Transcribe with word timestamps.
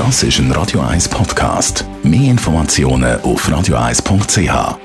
Das 0.00 0.22
ist 0.22 0.38
ein 0.38 0.50
Radio 0.52 0.80
1 0.80 1.10
Podcast. 1.10 1.84
Mehr 2.02 2.30
Informationen 2.30 3.20
auf 3.20 3.46
radio1.ch. 3.46 4.78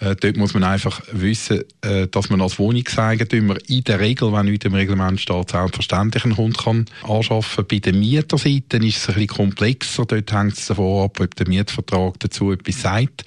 äh, 0.00 0.16
Dort 0.16 0.36
muss 0.36 0.52
man 0.52 0.64
einfach 0.64 1.00
wissen, 1.12 1.62
äh, 1.82 2.08
dass 2.08 2.28
man 2.28 2.42
als 2.42 2.58
Wohnungseigentümer 2.58 3.56
in 3.68 3.84
der 3.84 4.00
Regel, 4.00 4.32
wenn 4.32 4.46
nicht 4.46 4.64
im 4.64 4.74
Reglement 4.74 5.20
steht, 5.20 5.50
selbstverständlich 5.50 6.24
einen 6.24 6.36
Hund 6.36 6.58
kann 6.58 6.86
anschaffen. 7.04 7.66
Bei 7.68 7.78
der 7.78 7.94
Mieterseite 7.94 8.78
ist 8.78 8.96
es 8.96 9.08
ein 9.10 9.14
bisschen 9.14 9.26
komplexer. 9.28 10.06
Dort 10.06 10.32
hängt 10.32 10.54
es 10.54 10.66
davon 10.66 11.04
ab, 11.04 11.20
ob 11.20 11.36
der 11.36 11.46
Mietvertrag 11.46 12.18
dazu 12.18 12.50
etwas 12.50 12.82
sagt 12.82 13.24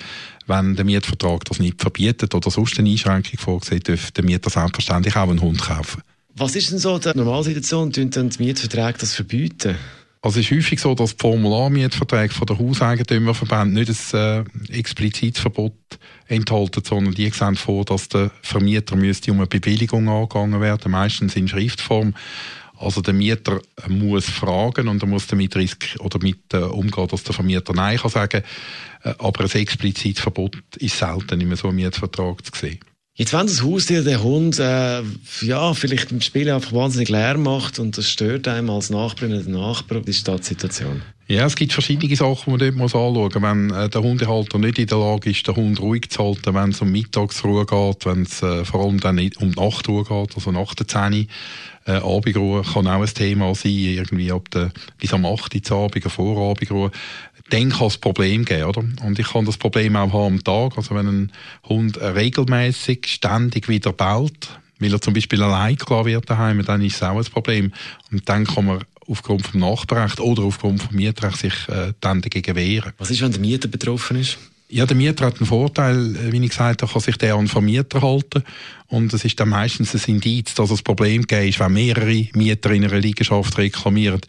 wenn 0.50 0.76
der 0.76 0.86
Mietvertrag 0.86 1.46
das 1.46 1.60
nicht 1.60 1.80
verbietet 1.80 2.36
oder 2.36 2.52
sonst 2.52 2.78
eine 2.80 2.90
Einschränkung 2.90 3.40
vorgesehen, 3.40 3.82
dürfte 3.82 4.14
der 4.14 4.24
Mieter 4.26 4.50
selbstverständlich 4.50 5.16
auch 5.16 5.30
einen 5.30 5.42
Hund 5.42 5.62
kaufen. 5.62 6.02
Was 6.36 6.56
ist 6.56 6.72
denn 6.72 6.80
so 6.80 6.98
die 7.00 7.10
Normalsituation? 7.16 7.92
Tun 7.92 8.10
dann 8.10 8.30
die 8.30 8.44
Mietverträge 8.44 8.98
das 9.00 9.14
verbieten? 9.14 9.76
Also 10.22 10.42
es 10.42 10.52
ist 10.52 10.58
häufig 10.58 10.82
so, 10.82 10.96
dass 10.96 11.16
die 11.16 11.22
Formularmietverträge 11.22 12.34
von 12.34 12.46
der 12.46 12.60
Hauseigentümerverband 12.60 13.74
nicht 13.74 14.14
ein 14.14 14.46
äh, 14.70 14.78
explizites 14.78 15.42
Verbot 15.42 15.74
enthalten, 16.28 16.84
sondern 16.84 17.14
die 17.14 17.30
sehen 17.30 17.56
vor, 17.56 17.86
dass 17.86 18.10
der 18.10 18.30
Vermieter 18.42 18.98
müsste 18.98 19.32
um 19.32 19.38
eine 19.38 19.48
Bewilligung 19.48 20.10
angegangen 20.10 20.60
werden, 20.60 20.92
meistens 20.92 21.38
in 21.38 21.48
Schriftform. 21.48 22.14
Also 22.80 23.02
der 23.02 23.14
Mieter 23.14 23.62
muss 23.90 24.26
fragen 24.26 24.88
und 24.88 25.04
er 25.04 25.08
muss 25.08 25.28
damit 25.28 25.56
risk 25.58 25.98
oder 26.00 26.18
mit 26.22 26.54
äh, 26.54 26.58
umgehen, 26.58 27.08
dass 27.10 27.24
der 27.24 27.34
Vermieter 27.34 27.74
Nein 27.74 27.98
kann 27.98 28.10
sagen. 28.10 28.42
Äh, 29.04 29.14
aber 29.20 29.44
ein 29.44 29.52
explizites 29.52 30.22
Verbot 30.22 30.58
ist 30.78 30.98
selten 30.98 31.42
in 31.42 31.54
so 31.58 31.68
einem 31.68 31.76
Mietvertrag 31.76 32.46
zu 32.46 32.52
sehen. 32.58 32.80
Jetzt, 33.16 33.34
wenn 33.34 33.48
das 33.48 33.62
Haustier, 33.62 34.02
der 34.02 34.24
Hund, 34.24 34.60
äh, 34.60 35.02
ja, 35.42 35.74
vielleicht 35.74 36.12
im 36.14 36.22
Spiel 36.22 36.50
einfach 36.50 36.72
wahnsinnig 36.72 37.10
leer 37.10 37.38
macht 37.38 37.78
und 37.78 37.98
das 37.98 38.10
stört 38.10 38.48
einem 38.48 38.70
als 38.70 38.90
Nachbarin 38.90 39.38
oder 39.38 39.50
Nachbar, 39.50 40.08
wie 40.08 40.12
ist 40.12 40.26
da 40.26 40.38
die 40.38 40.44
Situation? 40.44 41.02
Ja, 41.32 41.46
es 41.46 41.56
gibt 41.56 41.74
verschiedene 41.74 42.16
Sachen, 42.16 42.58
die 42.58 42.72
man 42.72 42.90
dort 42.90 42.96
anschauen 42.96 43.14
muss. 43.14 43.36
Wenn 43.36 43.70
äh, 43.70 43.88
der 43.88 44.02
Hundehalter 44.02 44.58
nicht 44.58 44.80
in 44.80 44.88
der 44.88 44.98
Lage 44.98 45.30
ist, 45.30 45.48
den 45.48 45.56
Hund 45.56 45.80
ruhig 45.80 46.10
zu 46.10 46.24
halten, 46.24 46.56
wenn 46.56 46.72
es 46.72 46.82
um 46.82 46.92
Mittagsruhe 46.92 47.68
geht, 47.68 48.06
wenn 48.08 48.24
es 48.24 48.42
äh, 48.42 48.66
vor 48.66 48.84
allem 48.84 49.00
dann 49.00 49.20
um 49.20 49.52
die 49.52 49.62
Nachtruhe 49.62 50.04
geht, 50.06 50.36
also 50.36 50.52
nach 50.52 50.74
der 50.74 50.88
10 50.88 51.28
äh, 51.86 51.92
Abendruhe 51.92 52.64
kann 52.64 52.88
auch 52.88 53.02
ein 53.02 53.14
Thema 53.14 53.54
sein, 53.54 53.72
irgendwie 53.72 54.32
ab 54.32 54.50
der, 54.50 54.72
bis 54.98 55.14
am 55.14 55.24
8 55.24 55.70
Uhr 55.70 55.78
Abend, 55.78 56.04
vor 56.12 56.50
Abendruhe. 56.50 56.90
Dann 57.52 57.70
kann 57.70 57.88
es 57.88 58.00
Problem 58.00 58.44
geben, 58.44 58.64
oder? 58.64 58.84
Und 59.06 59.20
ich 59.20 59.28
kann 59.28 59.46
das 59.46 59.58
Problem 59.58 59.96
auch 59.98 60.12
haben 60.12 60.38
am 60.38 60.44
Tag. 60.44 60.78
Also 60.78 60.96
wenn 60.96 61.06
ein 61.06 61.32
Hund 61.68 62.02
regelmäßig 62.02 63.06
ständig 63.06 63.70
wieder 63.70 63.94
bellt, 63.94 64.60
weil 64.80 64.94
er 64.94 65.02
zum 65.02 65.14
Beispiel 65.14 65.44
allein 65.44 65.78
klar 65.78 66.06
wird 66.06 66.28
daheim, 66.28 66.66
dann 66.66 66.82
ist 66.82 66.96
es 66.96 67.04
auch 67.04 67.18
ein 67.18 67.26
Problem. 67.26 67.72
Und 68.12 68.28
dann 68.28 68.48
kann 68.48 68.66
man 68.66 68.80
aufgrund 69.10 69.48
vom 69.48 69.60
Nachbarrecht 69.60 70.20
oder 70.20 70.44
aufgrund 70.44 70.84
vom 70.84 70.96
Mietrecht 70.96 71.38
sich 71.38 71.68
äh, 71.68 71.94
dann 72.00 72.22
dagegen 72.22 72.56
wehren. 72.56 72.94
Was 72.98 73.10
ist, 73.10 73.22
wenn 73.22 73.32
der 73.32 73.42
Mieter 73.42 73.68
betroffen 73.68 74.18
ist? 74.18 74.38
Ja, 74.72 74.86
der 74.86 74.96
Mieter 74.96 75.26
hat 75.26 75.38
einen 75.38 75.48
Vorteil, 75.48 76.16
äh, 76.16 76.32
wie 76.32 76.44
ich 76.44 76.50
gesagt 76.50 76.84
habe, 76.84 76.92
kann 76.92 77.02
sich 77.02 77.18
der 77.18 77.34
an 77.34 77.42
den 77.42 77.48
Vermieter 77.48 78.04
halten. 78.04 78.44
Und 78.86 79.12
es 79.14 79.26
ist 79.26 79.40
dann 79.40 79.50
meistens 79.50 79.96
ein 79.96 80.16
Indiz, 80.16 80.54
dass 80.54 80.70
es 80.70 80.82
ein 80.82 80.84
Problem 80.84 81.24
gibt, 81.24 81.60
wenn 81.60 81.74
mehrere 81.74 82.28
Mieter 82.34 82.72
in 82.72 82.86
einer 82.86 83.00
Liegenschaft 83.00 83.58
reklamieren. 83.58 84.22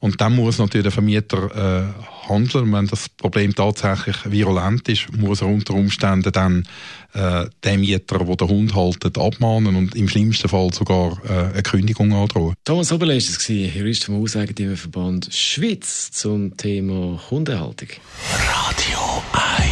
Und 0.00 0.20
dann 0.20 0.34
muss 0.34 0.58
natürlich 0.58 0.84
der 0.84 0.92
Vermieter 0.92 1.94
äh, 1.94 2.28
handeln. 2.28 2.72
Wenn 2.72 2.86
das 2.86 3.08
Problem 3.10 3.54
tatsächlich 3.54 4.16
virulent 4.24 4.88
ist, 4.88 5.12
muss 5.16 5.42
er 5.42 5.48
unter 5.48 5.74
Umständen 5.74 6.32
dann 6.32 6.66
äh, 7.12 7.46
den 7.62 7.80
Mieter, 7.80 8.18
der 8.18 8.36
den 8.36 8.48
Hund 8.48 8.74
haltet, 8.74 9.18
abmahnen 9.18 9.76
und 9.76 9.94
im 9.94 10.08
schlimmsten 10.08 10.48
Fall 10.48 10.72
sogar 10.72 11.20
äh, 11.24 11.52
eine 11.52 11.62
Kündigung 11.62 12.12
androhen. 12.14 12.54
Thomas 12.64 12.92
Oberle 12.92 13.16
ist 13.16 13.28
es, 13.28 13.48
Jurist 13.48 14.04
vom 14.04 14.16
Hauseigentümerverband 14.16 15.28
Schweiz 15.32 16.10
zum 16.12 16.56
Thema 16.56 17.20
Hundehaltung. 17.30 17.88
Radio 18.30 19.22
1 19.32 19.71